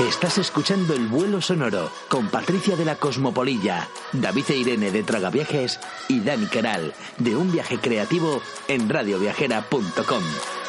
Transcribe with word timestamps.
Estás 0.00 0.38
escuchando 0.38 0.92
El 0.92 1.06
Vuelo 1.06 1.40
Sonoro 1.40 1.88
con 2.08 2.26
Patricia 2.26 2.74
de 2.74 2.84
la 2.84 2.96
Cosmopolilla, 2.96 3.88
David 4.12 4.46
e 4.48 4.56
Irene 4.56 4.90
de 4.90 5.04
Tragaviajes 5.04 5.78
y 6.08 6.18
Dani 6.18 6.46
Caral 6.46 6.92
de 7.18 7.36
Un 7.36 7.52
Viaje 7.52 7.78
Creativo 7.78 8.42
en 8.66 8.88
radioviajera.com. 8.88 10.63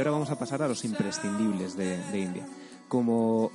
ahora 0.00 0.12
vamos 0.12 0.30
a 0.30 0.38
pasar 0.38 0.62
a 0.62 0.68
los 0.68 0.82
imprescindibles 0.86 1.76
de, 1.76 2.18
India. 2.18 2.46
Como 2.88 3.52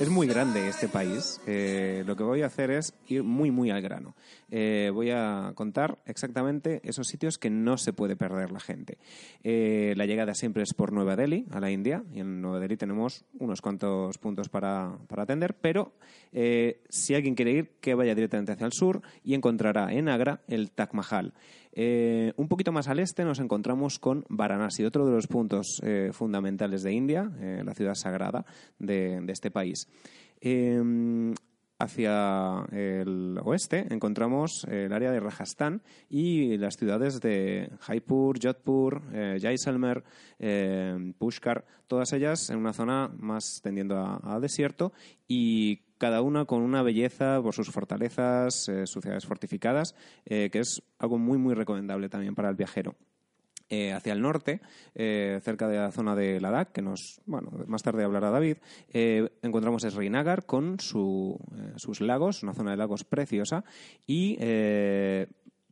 es 0.00 0.08
muy 0.08 0.26
grande 0.26 0.66
este 0.66 0.88
país, 0.88 1.42
eh, 1.46 2.02
lo 2.06 2.16
que 2.16 2.22
voy 2.22 2.40
a 2.40 2.46
hacer 2.46 2.70
es 2.70 2.94
ir 3.06 3.22
muy, 3.22 3.50
muy 3.50 3.70
al 3.70 3.82
grano. 3.82 4.16
Eh, 4.50 4.90
voy 4.94 5.10
a 5.10 5.52
contar 5.54 5.98
exactamente 6.06 6.80
esos 6.84 7.06
sitios 7.06 7.36
que 7.36 7.50
no 7.50 7.76
se 7.76 7.92
puede 7.92 8.16
perder 8.16 8.50
la 8.50 8.60
gente. 8.60 8.96
Eh, 9.44 9.92
la 9.96 10.06
llegada 10.06 10.34
siempre 10.34 10.62
es 10.62 10.72
por 10.72 10.90
Nueva 10.90 11.16
Delhi, 11.16 11.44
a 11.50 11.60
la 11.60 11.70
India, 11.70 12.02
y 12.14 12.20
en 12.20 12.40
Nueva 12.40 12.60
Delhi 12.60 12.78
tenemos 12.78 13.26
unos 13.38 13.60
cuantos 13.60 14.16
puntos 14.16 14.48
para, 14.48 14.96
para 15.06 15.24
atender, 15.24 15.54
pero 15.54 15.92
si 16.88 17.14
alguien 17.14 17.34
quiere 17.34 17.52
ir, 17.52 17.70
que 17.80 17.94
vaya 17.94 18.14
directamente 18.14 18.52
hacia 18.52 18.66
el 18.66 18.72
sur 18.72 19.02
y 19.22 19.34
encontrará 19.34 19.92
en 19.92 20.08
Agra 20.08 20.40
el 20.48 20.70
Taj 20.70 20.92
Mahal. 20.92 21.34
Eh, 21.80 22.32
un 22.34 22.48
poquito 22.48 22.72
más 22.72 22.88
al 22.88 22.98
este 22.98 23.24
nos 23.24 23.38
encontramos 23.38 24.00
con 24.00 24.24
Varanasi, 24.28 24.84
otro 24.84 25.06
de 25.06 25.12
los 25.12 25.28
puntos 25.28 25.80
eh, 25.84 26.10
fundamentales 26.12 26.82
de 26.82 26.92
India, 26.92 27.30
eh, 27.38 27.62
la 27.64 27.72
ciudad 27.72 27.94
sagrada 27.94 28.44
de, 28.80 29.24
este 29.28 29.52
país. 29.52 29.86
Hacia 31.78 32.66
el 32.72 33.38
oeste 33.44 33.86
encontramos 33.94 34.66
el 34.68 34.92
área 34.92 35.12
de 35.12 35.20
Rajasthan 35.20 35.80
y 36.10 36.56
las 36.56 36.74
ciudades 36.74 37.20
de 37.20 37.70
Jaipur, 37.78 38.40
Jodhpur, 38.42 39.02
Jaisalmer, 39.40 40.02
Pushkar, 41.16 41.64
todas 41.86 42.12
ellas 42.12 42.50
en 42.50 42.58
una 42.58 42.72
zona 42.72 43.08
más 43.16 43.60
tendiendo 43.62 43.96
a, 43.96 44.20
a 44.24 44.40
desierto 44.40 44.92
y 45.28 45.82
cada 45.98 46.22
una 46.22 46.44
con 46.44 46.62
una 46.62 46.82
belleza 46.82 47.40
por 47.42 47.54
sus 47.54 47.70
fortalezas, 47.70 48.68
eh, 48.68 48.86
sus 48.86 49.02
ciudades 49.02 49.26
fortificadas, 49.26 49.94
eh, 50.24 50.48
que 50.50 50.60
es 50.60 50.82
algo 50.98 51.18
muy, 51.18 51.38
muy 51.38 51.54
recomendable 51.54 52.08
también 52.08 52.34
para 52.34 52.48
el 52.48 52.56
viajero. 52.56 52.94
Eh, 53.70 53.92
hacia 53.92 54.14
el 54.14 54.22
norte, 54.22 54.62
eh, 54.94 55.40
cerca 55.42 55.68
de 55.68 55.76
la 55.76 55.92
zona 55.92 56.16
de 56.16 56.40
Ladakh, 56.40 56.72
que 56.72 56.80
nos, 56.80 57.20
bueno, 57.26 57.50
más 57.66 57.82
tarde 57.82 58.02
hablará 58.02 58.30
David, 58.30 58.56
eh, 58.94 59.28
encontramos 59.42 59.82
Srinagar 59.82 60.46
con 60.46 60.80
su, 60.80 61.38
sus 61.76 62.00
lagos, 62.00 62.42
una 62.42 62.54
zona 62.54 62.70
de 62.70 62.78
lagos 62.78 63.04
preciosa, 63.04 63.64
y 64.06 64.38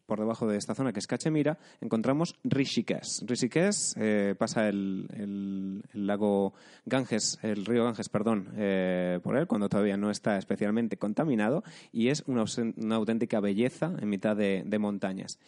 por 0.06 0.18
debajo 0.20 0.46
de 0.46 0.56
esta 0.56 0.74
zona, 0.74 0.92
que 0.92 1.00
es 1.00 1.06
Cachemira, 1.06 1.58
encontramos 1.80 2.36
Rishikesh. 2.44 3.24
Rishikesh 3.26 3.94
eh, 3.96 4.34
pasa 4.38 4.68
el, 4.68 5.06
el- 5.14 6.06
lago 6.06 6.54
Ganges, 6.84 7.38
el 7.42 7.64
río 7.66 7.84
Ganges, 7.84 8.08
perdón, 8.08 8.48
eh, 8.56 9.18
por 9.22 9.36
él, 9.36 9.46
cuando 9.46 9.68
todavía 9.68 9.96
no 9.96 10.10
está 10.10 10.38
especialmente 10.38 10.96
contaminado, 10.96 11.64
y 11.92 12.08
es 12.08 12.22
una, 12.26 12.44
una 12.76 12.96
auténtica 12.96 13.40
belleza 13.40 13.92
en 14.00 14.08
mitad 14.08 14.36
de 14.36 14.78
montañas. 14.78 15.38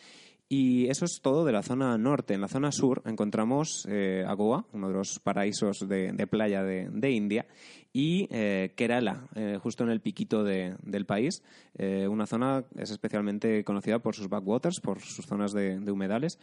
Y 0.50 0.88
eso 0.88 1.04
es 1.04 1.20
todo 1.20 1.44
de 1.44 1.52
la 1.52 1.62
zona 1.62 1.98
norte. 1.98 2.32
En 2.32 2.40
la 2.40 2.48
zona 2.48 2.72
sur 2.72 3.02
encontramos 3.04 3.86
eh, 3.88 4.24
Goa, 4.36 4.64
uno 4.72 4.88
de 4.88 4.94
los 4.94 5.18
paraísos 5.18 5.86
de, 5.86 6.26
playa 6.26 6.62
de, 6.62 7.10
India, 7.10 7.46
y 7.92 8.26
eh, 8.30 8.72
Kerala, 8.74 9.28
eh, 9.34 9.58
justo 9.62 9.84
en 9.84 9.90
el 9.90 10.00
piquito 10.00 10.44
de- 10.44 10.74
del 10.82 11.04
país. 11.04 11.42
Eh, 11.76 12.08
una 12.08 12.26
zona 12.26 12.64
es 12.76 12.90
especialmente 12.90 13.62
conocida 13.62 13.98
por 13.98 14.14
sus 14.14 14.30
backwaters, 14.30 14.80
por 14.80 15.00
sus 15.00 15.26
zonas 15.26 15.52
de, 15.52 15.78
humedales. 15.90 16.38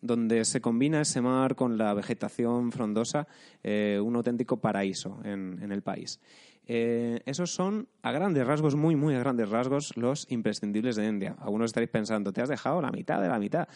donde 0.00 0.44
se 0.44 0.60
combina 0.60 1.00
ese 1.00 1.20
mar 1.20 1.56
con 1.56 1.76
la 1.76 1.92
vegetación 1.92 2.70
frondosa, 2.70 3.26
un 3.64 4.14
auténtico 4.16 4.58
paraíso 4.58 5.18
en, 5.24 5.58
en 5.62 5.72
el 5.72 5.82
país. 5.82 6.20
Eh, 6.66 7.20
esos 7.26 7.52
son, 7.54 7.88
a 8.02 8.10
grandes 8.10 8.46
rasgos, 8.46 8.74
muy, 8.74 8.96
muy 8.96 9.14
a 9.14 9.20
grandes 9.20 9.48
rasgos, 9.48 9.96
los 9.96 10.26
imprescindibles 10.30 10.96
de 10.96 11.06
India. 11.06 11.36
Algunos 11.38 11.66
estaréis 11.66 11.90
pensando, 11.90 12.32
¿te 12.32 12.42
has 12.42 12.48
dejado 12.48 12.82
la 12.82 12.90
mitad 12.90 13.20
de 13.20 13.28
la 13.28 13.38
mitad? 13.38 13.68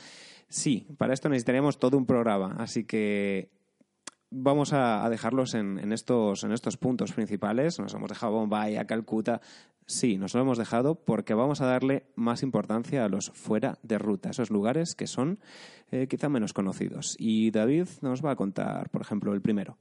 Sí, 0.49 0.89
para 0.99 1.15
esto 1.15 1.29
necesitaríamos 1.29 1.79
todo 1.79 1.97
un 1.97 2.07
programa, 2.07 2.57
así 2.59 2.85
que 2.85 3.51
vamos 4.31 4.73
a, 4.73 5.09
dejarlos 5.09 5.55
en, 5.55 5.79
en 5.79 5.93
estos, 5.93 6.45
en 6.45 6.53
estos 6.53 6.77
puntos 6.77 7.13
principales. 7.13 7.79
Nos 7.79 7.95
hemos 7.95 8.09
dejado 8.09 8.33
Bombay, 8.33 8.77
a 8.77 8.87
Calcuta. 8.87 9.41
Sí, 9.87 10.19
nos 10.19 10.35
lo 10.35 10.41
hemos 10.41 10.59
dejado 10.59 10.95
porque 10.95 11.35
vamos 11.35 11.61
a 11.61 11.67
darle 11.67 12.05
más 12.15 12.43
importancia 12.43 13.05
a 13.05 13.09
los 13.09 13.31
fuera 13.31 13.79
de 13.83 13.99
ruta, 13.99 14.31
esos 14.31 14.51
lugares 14.51 14.95
que 14.95 15.09
son 15.09 15.41
eh, 15.91 16.07
quizá 16.09 16.29
menos 16.29 16.53
conocidos. 16.53 17.17
Y 17.19 17.51
David 17.51 17.89
nos 18.01 18.25
va 18.25 18.33
a 18.33 18.37
contar, 18.37 18.89
por 18.91 19.03
ejemplo, 19.03 19.33
el 19.35 19.43
primero. 19.43 19.79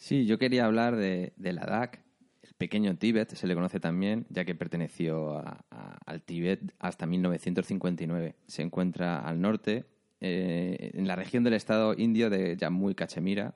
Sí, 0.00 0.24
yo 0.24 0.38
quería 0.38 0.64
hablar 0.64 0.96
de, 0.96 1.34
de 1.36 1.52
Ladakh, 1.52 2.00
el 2.42 2.54
pequeño 2.54 2.96
Tíbet, 2.96 3.34
se 3.34 3.46
le 3.46 3.54
conoce 3.54 3.80
también, 3.80 4.24
ya 4.30 4.46
que 4.46 4.54
perteneció 4.54 5.36
a- 5.38 5.62
al 6.06 6.22
Tíbet 6.22 6.72
hasta 6.78 7.04
1959. 7.06 8.34
Se 8.46 8.62
encuentra 8.62 9.18
al 9.20 9.42
norte, 9.42 9.84
eh, 10.22 10.92
en 10.94 11.06
la 11.06 11.16
región 11.16 11.44
del 11.44 11.52
estado 11.52 11.94
indio 11.94 12.30
de 12.30 12.56
Jammu 12.58 12.88
y 12.90 12.94
Cachemira, 12.94 13.52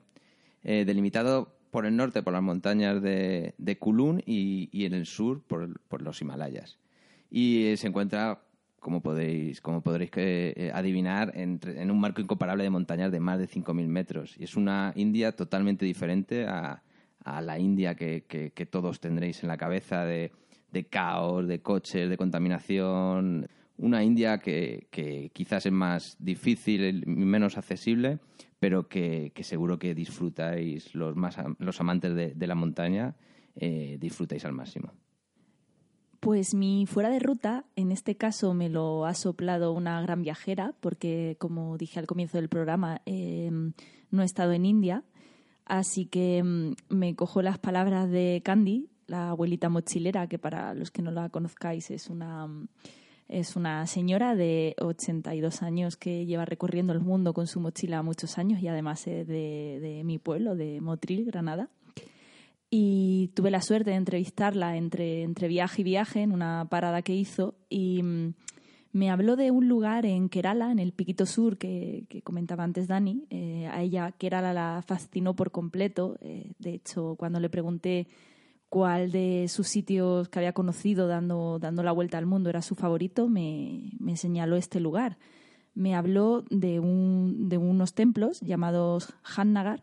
eh, 0.63 0.85
delimitado 0.85 1.55
por 1.71 1.87
el 1.87 1.95
norte 1.95 2.21
por 2.21 2.33
las 2.33 2.43
montañas 2.43 3.01
de, 3.01 3.55
de 3.57 3.77
Kulun 3.79 4.21
y, 4.25 4.69
y 4.71 4.85
en 4.85 4.93
el 4.93 5.07
sur 5.07 5.41
por, 5.41 5.79
por 5.87 6.03
los 6.03 6.21
Himalayas. 6.21 6.77
Y 7.31 7.65
eh, 7.65 7.77
se 7.77 7.87
encuentra, 7.87 8.43
como 8.85 9.01
podéis, 9.01 9.61
como 9.61 9.81
podréis 9.81 10.11
eh, 10.15 10.69
adivinar, 10.71 11.31
entre- 11.33 11.81
en 11.81 11.89
un 11.89 11.99
marco 11.99 12.21
incomparable 12.21 12.63
de 12.63 12.69
montañas 12.69 13.11
de 13.11 13.19
más 13.19 13.39
de 13.39 13.47
5.000 13.47 13.87
metros. 13.87 14.35
Y 14.37 14.43
es 14.43 14.55
una 14.55 14.93
India 14.95 15.31
totalmente 15.31 15.85
diferente 15.85 16.45
a, 16.45 16.83
la 17.41 17.57
India 17.57 17.95
que, 17.95 18.67
todos 18.69 18.99
tendréis 18.99 19.41
en 19.41 19.47
la 19.47 19.57
cabeza 19.57 20.05
de, 20.05 20.31
caos, 20.87 21.47
de 21.47 21.63
coches, 21.63 22.07
de 22.07 22.15
contaminación. 22.15 23.47
Una 23.77 24.03
India 24.03 24.37
que, 24.37 25.31
quizás 25.33 25.65
es 25.65 25.71
más 25.71 26.15
difícil 26.19 27.07
menos 27.07 27.57
accesible, 27.57 28.19
pero 28.59 28.87
que, 28.87 29.31
seguro 29.41 29.79
que 29.79 29.95
disfrutáis 29.95 30.93
los, 30.93 31.15
más, 31.15 31.37
los 31.57 31.81
amantes 31.81 32.13
de, 32.13 32.35
de 32.35 32.47
la 32.47 32.53
montaña, 32.53 33.15
eh, 33.55 33.97
disfrutáis 33.99 34.45
al 34.45 34.53
máximo. 34.53 34.93
Pues 36.25 36.55
mi 36.55 36.87
fuera 36.87 37.11
de 37.11 37.19
ruta, 37.19 37.65
en 37.75 37.91
este 37.91 38.17
caso 38.17 38.55
me 38.55 38.67
lo 38.67 39.05
ha 39.05 39.13
soplado 39.13 39.73
una 39.73 40.01
gran 40.01 40.23
viajera, 40.23 40.73
porque 40.79 41.37
como 41.39 41.77
dije 41.77 41.99
al 41.99 42.07
comienzo 42.07 42.39
del 42.39 42.49
programa, 42.49 43.03
eh, 43.05 43.51
no 44.09 44.23
he 44.23 44.25
estado 44.25 44.51
en 44.53 44.65
India, 44.65 45.03
así 45.65 46.07
que 46.07 46.41
mm, 46.41 46.71
me 46.89 47.15
cojo 47.15 47.43
las 47.43 47.59
palabras 47.59 48.09
de 48.09 48.41
Candy, 48.43 48.89
la 49.05 49.29
abuelita 49.29 49.69
mochilera, 49.69 50.25
que 50.25 50.39
para 50.39 50.73
los 50.73 50.89
que 50.89 51.03
no 51.03 51.11
la 51.11 51.29
conozcáis 51.29 51.91
es 51.91 52.09
una, 52.09 52.47
mm, 52.47 52.69
es 53.27 53.55
una 53.55 53.85
señora 53.85 54.33
de 54.33 54.75
82 54.81 55.61
años 55.61 55.95
que 55.95 56.25
lleva 56.25 56.45
recorriendo 56.45 56.91
el 56.91 57.01
mundo 57.01 57.35
con 57.35 57.45
su 57.45 57.59
mochila 57.59 58.01
muchos 58.01 58.39
años 58.39 58.63
y 58.63 58.67
además 58.67 59.05
es 59.05 59.27
de, 59.27 59.77
de 59.79 60.03
mi 60.03 60.17
pueblo, 60.17 60.55
de 60.55 60.81
Motril, 60.81 61.25
Granada 61.25 61.69
y 62.77 63.29
tuve 63.35 63.51
la 63.51 63.61
suerte 63.61 63.91
de 63.91 63.95
entrevistarla 63.95 64.75
entre, 64.75 65.23
entre 65.23 65.47
viaje 65.47 65.79
y 65.79 65.85
viaje 65.85 66.21
en 66.23 66.33
una 66.33 66.67
parada 66.69 67.03
que 67.03 67.15
hizo 67.15 67.55
y 67.69 68.03
mm, 68.03 68.33
me 68.91 69.09
habló 69.09 69.37
de 69.37 69.49
un 69.49 69.69
lugar 69.69 70.05
en 70.05 70.27
Kerala, 70.27 70.73
en 70.73 70.79
el 70.79 70.91
Piquito 70.91 71.25
Sur, 71.25 71.57
que, 71.57 72.05
que 72.09 72.21
comentaba 72.21 72.65
antes 72.65 72.89
Dani. 72.89 73.27
Eh, 73.29 73.69
a 73.71 73.81
ella 73.81 74.11
Kerala 74.11 74.51
la 74.51 74.83
fascinó 74.85 75.37
por 75.37 75.51
completo. 75.51 76.17
Eh, 76.19 76.51
de 76.59 76.73
hecho, 76.73 77.15
cuando 77.17 77.39
le 77.39 77.49
pregunté 77.49 78.09
cuál 78.67 79.09
de 79.09 79.47
sus 79.47 79.69
sitios 79.69 80.27
que 80.27 80.39
había 80.39 80.51
conocido 80.51 81.07
dando, 81.07 81.59
dando 81.59 81.81
la 81.81 81.93
vuelta 81.93 82.17
al 82.17 82.25
mundo 82.25 82.49
era 82.49 82.61
su 82.61 82.75
favorito, 82.75 83.29
me, 83.29 83.93
me 83.99 84.17
señaló 84.17 84.57
este 84.57 84.81
lugar. 84.81 85.17
me 85.75 85.95
habló 85.95 86.43
de, 86.49 86.81
un, 86.81 87.47
de 87.47 87.57
unos 87.57 87.93
templos 87.93 88.41
llamados 88.41 89.13
Hannagar, 89.23 89.81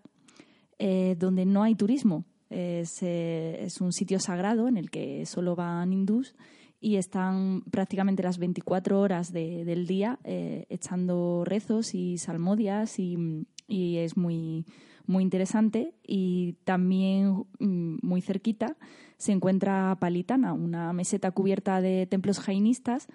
eh, 0.78 1.16
donde 1.18 1.46
no 1.46 1.62
hay 1.62 1.74
turismo. 1.74 2.26
Es, 2.52 3.02
eh, 3.02 3.64
es, 3.64 3.80
un 3.80 3.92
sitio 3.92 4.20
sagrado 4.20 4.68
en 4.68 4.76
el 4.76 4.90
que 4.90 5.24
solo 5.26 5.56
van 5.56 5.92
hindús 5.92 6.34
y 6.80 6.96
están 6.96 7.62
prácticamente 7.70 8.22
las 8.24 8.38
24 8.38 9.00
horas 9.00 9.32
del 9.32 9.86
día 9.86 10.18
eh, 10.24 10.66
echando 10.68 11.44
rezos 11.44 11.94
y 11.94 12.18
salmodias 12.18 12.98
y, 12.98 13.46
y, 13.68 13.98
es 13.98 14.16
muy, 14.16 14.66
muy 15.06 15.22
interesante. 15.22 15.94
Y 16.04 16.54
también 16.64 17.44
mm, 17.60 17.98
muy 18.02 18.20
cerquita 18.20 18.76
se 19.16 19.30
encuentra 19.30 19.96
Palitana, 20.00 20.52
una 20.52 20.92
meseta 20.92 21.30
cubierta 21.30 21.80
de 21.80 22.06
templos 22.06 22.40
jainistas 22.40 23.06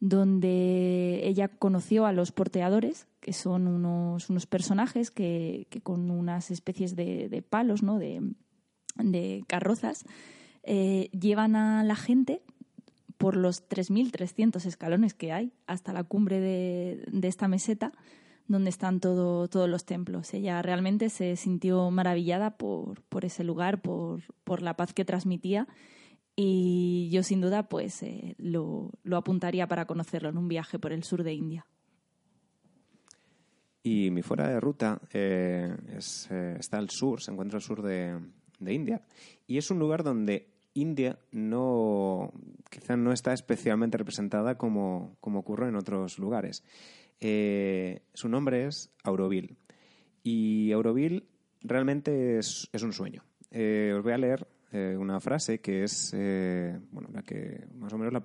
donde 0.00 1.20
ella 1.28 1.46
conoció 1.46 2.06
a 2.06 2.12
los 2.12 2.32
porteadores, 2.32 3.06
que 3.20 3.32
son 3.32 3.68
unos, 3.68 4.30
unos 4.30 4.46
personajes 4.46 5.12
que, 5.12 5.68
que, 5.70 5.80
con 5.80 6.10
unas 6.10 6.50
especies 6.50 6.96
de, 6.96 7.28
de 7.28 7.40
palos, 7.40 7.84
¿no? 7.84 8.00
de, 8.00 8.20
de 8.96 9.44
carrozas, 9.46 10.04
eh, 10.62 11.08
llevan 11.12 11.56
a 11.56 11.82
la 11.84 11.96
gente 11.96 12.42
por 13.18 13.36
los 13.36 13.68
3.300 13.68 14.64
escalones 14.66 15.14
que 15.14 15.32
hay 15.32 15.52
hasta 15.66 15.92
la 15.92 16.04
cumbre 16.04 16.40
de, 16.40 17.04
de 17.06 17.28
esta 17.28 17.48
meseta 17.48 17.92
donde 18.48 18.70
están 18.70 19.00
todo, 19.00 19.48
todos 19.48 19.68
los 19.68 19.84
templos. 19.84 20.34
Ella 20.34 20.62
realmente 20.62 21.08
se 21.08 21.36
sintió 21.36 21.90
maravillada 21.90 22.56
por, 22.56 23.02
por 23.02 23.24
ese 23.24 23.44
lugar, 23.44 23.80
por, 23.80 24.22
por, 24.44 24.62
la 24.62 24.76
paz 24.76 24.92
que 24.92 25.04
transmitía 25.04 25.68
y 26.34 27.08
yo 27.12 27.22
sin 27.22 27.40
duda 27.40 27.68
pues 27.68 28.02
eh, 28.02 28.34
lo, 28.38 28.90
lo, 29.02 29.16
apuntaría 29.16 29.66
para 29.66 29.86
conocerlo 29.86 30.28
en 30.28 30.38
un 30.38 30.48
viaje 30.48 30.78
por 30.78 30.92
el 30.92 31.04
sur 31.04 31.22
de 31.22 31.34
India. 31.34 31.66
Y 33.84 34.10
mi 34.10 34.22
fuera 34.22 34.48
de 34.48 34.60
ruta 34.60 35.00
eh, 35.12 35.76
es, 35.96 36.30
está 36.30 36.78
al 36.78 36.88
sur, 36.90 37.20
se 37.20 37.32
encuentra 37.32 37.56
al 37.56 37.62
sur 37.62 37.82
de, 37.82 38.18
de 38.64 38.74
India 38.74 39.02
y 39.46 39.58
es 39.58 39.70
un 39.70 39.78
lugar 39.78 40.02
donde 40.02 40.48
India 40.74 41.18
no, 41.32 42.32
quizá 42.70 42.96
no 42.96 43.12
está 43.12 43.32
especialmente 43.32 43.98
representada 43.98 44.56
como, 44.56 45.16
como 45.20 45.40
ocurre 45.40 45.68
en 45.68 45.76
otros 45.76 46.18
lugares. 46.18 46.64
Eh, 47.20 48.02
su 48.14 48.28
nombre 48.28 48.66
es 48.66 48.90
Auroville. 49.04 49.56
Y 50.22 50.72
Auroville 50.72 51.24
realmente 51.60 52.38
es, 52.38 52.68
es 52.72 52.82
un 52.82 52.92
sueño. 52.92 53.24
Eh, 53.50 53.92
os 53.96 54.02
voy 54.02 54.12
a 54.12 54.18
leer 54.18 54.46
eh, 54.72 54.96
una 54.98 55.20
frase 55.20 55.60
que 55.60 55.84
es, 55.84 56.12
bueno, 56.90 57.10
la 57.12 57.22
que 57.22 57.66
más 57.76 57.92
o 57.92 57.98
menos 57.98 58.12
la, 58.12 58.24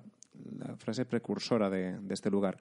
la 0.58 0.76
frase 0.76 1.04
precursora 1.04 1.68
de, 1.68 1.98
de 2.00 2.14
este 2.14 2.30
lugar. 2.30 2.58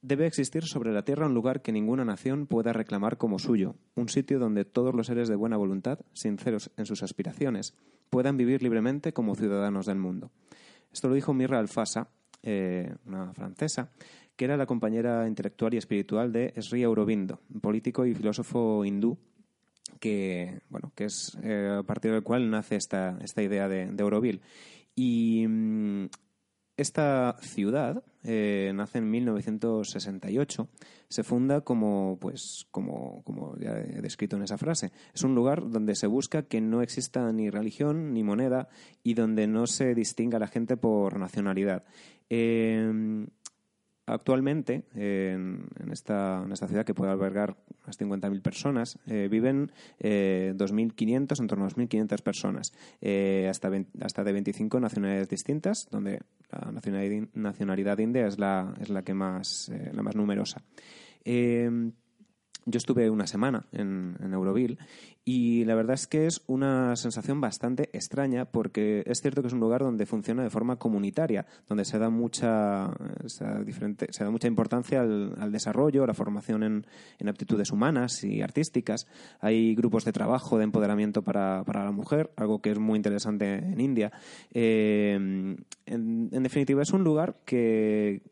Debe 0.00 0.26
existir 0.26 0.64
sobre 0.64 0.92
la 0.92 1.02
tierra 1.02 1.26
un 1.26 1.34
lugar 1.34 1.60
que 1.60 1.72
ninguna 1.72 2.04
nación 2.04 2.46
pueda 2.46 2.72
reclamar 2.72 3.18
como 3.18 3.38
suyo, 3.38 3.74
un 3.96 4.08
sitio 4.08 4.38
donde 4.38 4.64
todos 4.64 4.94
los 4.94 5.08
seres 5.08 5.28
de 5.28 5.34
buena 5.34 5.56
voluntad, 5.56 5.98
sinceros 6.12 6.70
en 6.76 6.86
sus 6.86 7.02
aspiraciones, 7.02 7.74
puedan 8.08 8.36
vivir 8.36 8.62
libremente 8.62 9.12
como 9.12 9.34
ciudadanos 9.34 9.86
del 9.86 9.98
mundo. 9.98 10.30
Esto 10.92 11.08
lo 11.08 11.14
dijo 11.14 11.34
Mirra 11.34 11.58
Alfasa, 11.58 12.10
eh, 12.42 12.94
una 13.06 13.34
francesa, 13.34 13.90
que 14.36 14.44
era 14.44 14.56
la 14.56 14.66
compañera 14.66 15.26
intelectual 15.26 15.74
y 15.74 15.78
espiritual 15.78 16.32
de 16.32 16.54
Sri 16.62 16.84
Aurobindo, 16.84 17.40
político 17.60 18.06
y 18.06 18.14
filósofo 18.14 18.84
hindú 18.84 19.18
que, 19.98 20.60
bueno, 20.68 20.92
que 20.94 21.06
es 21.06 21.36
eh, 21.42 21.78
a 21.80 21.82
partir 21.82 22.12
del 22.12 22.22
cual 22.22 22.50
nace 22.50 22.76
esta, 22.76 23.18
esta 23.20 23.42
idea 23.42 23.68
de, 23.68 23.86
de 23.86 24.02
Auroville. 24.02 24.40
Y 24.94 25.46
mmm, 25.48 26.06
esta 26.76 27.36
ciudad 27.40 28.04
eh, 28.30 28.72
nace 28.74 28.98
en 28.98 29.10
1968. 29.10 30.68
Se 31.08 31.22
funda 31.22 31.62
como, 31.62 32.18
pues, 32.20 32.66
como, 32.70 33.22
como 33.24 33.56
ya 33.56 33.78
he 33.78 34.02
descrito 34.02 34.36
en 34.36 34.42
esa 34.42 34.58
frase. 34.58 34.92
Es 35.14 35.22
un 35.22 35.34
lugar 35.34 35.70
donde 35.70 35.94
se 35.94 36.06
busca 36.06 36.42
que 36.42 36.60
no 36.60 36.82
exista 36.82 37.32
ni 37.32 37.48
religión 37.48 38.12
ni 38.12 38.22
moneda 38.22 38.68
y 39.02 39.14
donde 39.14 39.46
no 39.46 39.66
se 39.66 39.94
distinga 39.94 40.36
a 40.36 40.40
la 40.40 40.46
gente 40.46 40.76
por 40.76 41.18
nacionalidad. 41.18 41.84
Eh, 42.28 43.26
actualmente, 44.04 44.84
en, 44.94 45.66
en, 45.80 45.90
esta, 45.90 46.42
en, 46.44 46.52
esta, 46.52 46.68
ciudad 46.68 46.84
que 46.84 46.92
puede 46.92 47.12
albergar 47.12 47.56
unas 47.88 47.98
50.000 47.98 48.42
personas, 48.42 48.98
eh, 49.06 49.28
viven 49.30 49.72
eh, 49.98 50.52
2.500, 50.56 51.40
en 51.40 51.46
torno 51.46 51.64
a 51.64 51.68
2.500 51.68 52.22
personas, 52.22 52.72
eh, 53.00 53.46
hasta, 53.48 53.68
20, 53.68 54.04
hasta 54.04 54.24
de 54.24 54.32
25 54.32 54.80
nacionalidades 54.80 55.28
distintas, 55.28 55.88
donde 55.90 56.20
la 56.50 56.72
nacionalidad, 56.72 57.28
nacionalidad 57.34 57.98
india 57.98 58.26
es 58.26 58.38
la, 58.38 58.74
es 58.80 58.90
la 58.90 59.02
que 59.02 59.14
más, 59.14 59.70
eh, 59.70 59.90
la 59.92 60.02
más 60.02 60.16
numerosa. 60.16 60.62
Eh, 62.68 62.70
yo 62.70 62.78
estuve 62.78 63.10
una 63.10 63.26
semana 63.26 63.66
en, 63.72 64.16
en, 64.20 64.32
Euroville 64.32 64.78
y 65.24 65.64
la 65.64 65.74
verdad 65.74 65.94
es 65.94 66.06
que 66.06 66.26
es 66.26 66.42
una 66.46 66.96
sensación 66.96 67.40
bastante 67.40 67.90
extraña 67.92 68.46
porque 68.46 69.02
es 69.06 69.20
cierto 69.20 69.42
que 69.42 69.48
es 69.48 69.52
un 69.52 69.60
lugar 69.60 69.82
donde 69.82 70.06
funciona 70.06 70.42
de 70.42 70.50
forma 70.50 70.76
comunitaria, 70.76 71.46
donde 71.68 71.84
se 71.84 71.98
da 71.98 72.10
mucha, 72.10 72.90
se 73.26 73.44
da 73.44 73.62
diferente, 73.62 74.06
se 74.10 74.24
da 74.24 74.30
mucha 74.30 74.48
importancia 74.48 75.00
al, 75.00 75.52
desarrollo, 75.52 76.04
a 76.04 76.06
la 76.06 76.14
formación 76.14 76.62
en, 76.62 76.86
en, 77.18 77.28
aptitudes 77.28 77.70
humanas 77.70 78.24
y 78.24 78.42
artísticas. 78.42 79.06
Hay 79.40 79.74
grupos 79.74 80.04
de 80.04 80.12
trabajo, 80.12 80.58
de 80.58 80.64
empoderamiento 80.64 81.22
para, 81.22 81.64
para 81.64 81.84
la 81.84 81.92
mujer, 81.92 82.30
algo 82.36 82.60
que 82.60 82.70
es 82.70 82.78
muy 82.78 82.96
interesante 82.96 83.54
en 83.54 83.80
India. 83.80 84.12
Eh, 84.52 85.56
en 85.86 86.42
definitiva, 86.42 86.82
es 86.82 86.92
un 86.92 87.04
lugar 87.04 87.36
que, 87.44 88.22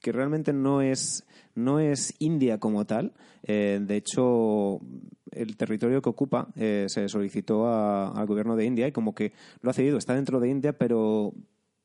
que 0.00 0.12
realmente 0.12 0.52
no 0.52 0.80
es 0.80 1.24
no 1.54 1.80
es 1.80 2.14
India 2.20 2.58
como 2.58 2.86
tal. 2.86 3.12
Eh, 3.42 3.80
de 3.82 3.96
hecho, 3.96 4.80
el 5.32 5.56
territorio 5.56 6.00
que 6.00 6.08
ocupa 6.08 6.48
eh, 6.54 6.86
se 6.88 7.08
solicitó 7.08 7.66
a, 7.66 8.10
al 8.12 8.26
gobierno 8.26 8.54
de 8.56 8.64
India 8.64 8.86
y 8.86 8.92
como 8.92 9.14
que 9.14 9.32
lo 9.60 9.70
ha 9.70 9.74
cedido. 9.74 9.98
Está 9.98 10.14
dentro 10.14 10.38
de 10.38 10.48
India, 10.48 10.78
pero 10.78 11.34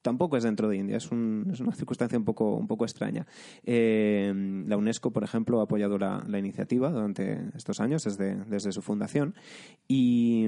tampoco 0.04 0.38
es 0.38 0.44
dentro 0.44 0.70
de 0.70 0.78
India. 0.78 0.98
Es, 0.98 1.12
un, 1.12 1.50
es 1.52 1.60
una 1.60 1.74
circunstancia 1.74 2.18
un 2.18 2.26
poco, 2.26 2.56
un 2.56 2.68
poco 2.68 2.86
extraña. 2.86 3.26
Eh, 3.64 4.32
la 4.68 4.78
UNESCO, 4.78 5.12
por 5.12 5.24
ejemplo, 5.24 5.60
ha 5.60 5.64
apoyado 5.64 5.98
la, 5.98 6.24
la 6.28 6.38
iniciativa 6.38 6.92
durante 6.92 7.50
estos 7.56 7.80
años, 7.80 8.04
desde, 8.04 8.36
desde 8.46 8.72
su 8.72 8.84
fundación. 8.84 9.34
Y 9.88 10.46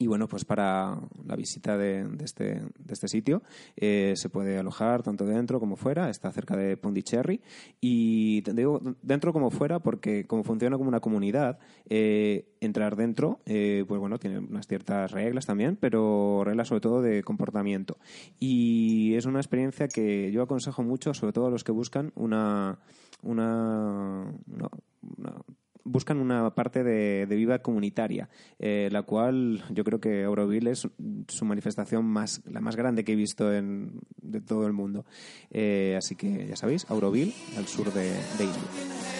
y 0.00 0.06
bueno, 0.06 0.28
pues 0.28 0.46
para 0.46 0.98
la 1.26 1.36
visita 1.36 1.76
de, 1.76 2.04
de, 2.04 2.24
este, 2.24 2.44
de 2.44 2.92
este, 2.92 3.06
sitio 3.06 3.42
eh, 3.76 4.14
se 4.16 4.30
puede 4.30 4.56
alojar 4.56 5.02
tanto 5.02 5.26
dentro 5.26 5.60
como 5.60 5.76
fuera, 5.76 6.08
está 6.08 6.32
cerca 6.32 6.56
de 6.56 6.78
Pondicherry. 6.78 7.42
Y 7.82 8.40
digo 8.40 8.80
dentro 9.02 9.34
como 9.34 9.50
fuera 9.50 9.80
porque 9.80 10.24
como 10.24 10.42
funciona 10.42 10.78
como 10.78 10.88
una 10.88 11.00
comunidad, 11.00 11.58
eh, 11.90 12.48
entrar 12.62 12.96
dentro, 12.96 13.40
eh, 13.44 13.84
pues 13.86 14.00
bueno, 14.00 14.18
tiene 14.18 14.38
unas 14.38 14.66
ciertas 14.66 15.10
reglas 15.10 15.44
también, 15.44 15.76
pero 15.76 16.44
reglas 16.46 16.68
sobre 16.68 16.80
todo 16.80 17.02
de 17.02 17.22
comportamiento. 17.22 17.98
Y 18.38 19.16
es 19.16 19.26
una 19.26 19.40
experiencia 19.40 19.86
que 19.86 20.32
yo 20.32 20.40
aconsejo 20.40 20.82
mucho, 20.82 21.12
sobre 21.12 21.34
todo 21.34 21.48
a 21.48 21.50
los 21.50 21.62
que 21.62 21.72
buscan 21.72 22.10
una, 22.14 22.78
una, 23.22 24.32
una, 24.46 24.70
una 25.18 25.34
buscan 25.84 26.18
una 26.18 26.54
parte 26.54 26.82
de, 26.84 27.26
de 27.26 27.36
vida 27.36 27.60
comunitaria, 27.60 28.28
eh, 28.58 28.88
la 28.92 29.02
cual 29.02 29.64
yo 29.70 29.84
creo 29.84 30.00
que 30.00 30.24
Auroville 30.24 30.70
es 30.70 30.88
su 31.28 31.44
manifestación 31.44 32.04
más, 32.04 32.42
la 32.46 32.60
más 32.60 32.76
grande 32.76 33.04
que 33.04 33.12
he 33.12 33.16
visto 33.16 33.52
en, 33.52 34.00
de 34.20 34.40
todo 34.40 34.66
el 34.66 34.72
mundo. 34.72 35.04
Eh, 35.50 35.94
así 35.96 36.16
que 36.16 36.46
ya 36.48 36.56
sabéis, 36.56 36.86
Auroville, 36.90 37.34
al 37.56 37.66
sur 37.66 37.92
de, 37.92 38.10
de. 38.10 39.19